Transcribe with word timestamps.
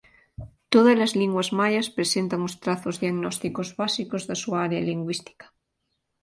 Tódalas 0.73 1.11
linguas 1.21 1.49
maias 1.59 1.87
presentan 1.97 2.41
os 2.47 2.53
trazos 2.63 2.95
diagnósticos 3.03 3.67
básicos 3.81 4.21
da 4.29 4.35
súa 4.43 4.57
área 4.67 4.85
lingüística. 4.89 5.45